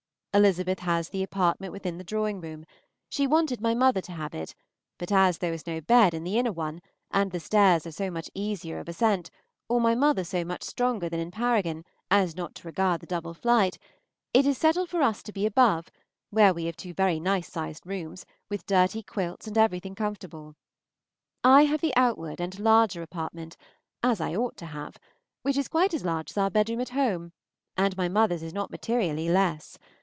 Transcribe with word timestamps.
Elizabeth 0.33 0.79
has 0.79 1.09
the 1.09 1.23
apartment 1.23 1.73
within 1.73 1.97
the 1.97 2.05
drawing 2.05 2.39
room; 2.39 2.65
she 3.09 3.27
wanted 3.27 3.59
my 3.59 3.73
mother 3.73 3.99
to 3.99 4.13
have 4.13 4.33
it, 4.33 4.55
but 4.97 5.11
as 5.11 5.39
there 5.39 5.51
was 5.51 5.67
no 5.67 5.81
bed 5.81 6.13
in 6.13 6.23
the 6.23 6.37
inner 6.37 6.53
one, 6.53 6.81
and 7.11 7.31
the 7.31 7.39
stairs 7.41 7.85
are 7.85 7.91
so 7.91 8.09
much 8.09 8.29
easier 8.33 8.79
of 8.79 8.87
ascent, 8.87 9.29
or 9.67 9.81
my 9.81 9.93
mother 9.93 10.23
so 10.23 10.45
much 10.45 10.63
stronger 10.63 11.09
than 11.09 11.19
in 11.19 11.31
Paragon 11.31 11.83
as 12.09 12.33
not 12.33 12.55
to 12.55 12.65
regard 12.65 13.01
the 13.01 13.05
double 13.05 13.33
flight, 13.33 13.77
it 14.33 14.45
is 14.45 14.57
settled 14.57 14.87
for 14.89 15.01
us 15.01 15.21
to 15.21 15.33
be 15.33 15.45
above, 15.45 15.89
where 16.29 16.53
we 16.53 16.63
have 16.63 16.77
two 16.77 16.93
very 16.93 17.19
nice 17.19 17.49
sized 17.51 17.85
rooms, 17.85 18.25
with 18.49 18.65
dirty 18.65 19.03
quilts 19.03 19.47
and 19.47 19.57
everything 19.57 19.95
comfortable. 19.95 20.55
I 21.43 21.63
have 21.65 21.81
the 21.81 21.93
outward 21.97 22.39
and 22.39 22.57
larger 22.57 23.01
apartment, 23.01 23.57
as 24.01 24.21
I 24.21 24.33
ought 24.37 24.55
to 24.59 24.67
have; 24.67 24.95
which 25.41 25.57
is 25.57 25.67
quite 25.67 25.93
as 25.93 26.05
large 26.05 26.31
as 26.31 26.37
our 26.37 26.49
bedroom 26.49 26.79
at 26.79 26.91
home, 26.95 27.33
and 27.75 27.97
my 27.97 28.07
mother's 28.07 28.43
is 28.43 28.53
not 28.53 28.71
materially 28.71 29.27
less. 29.27 29.77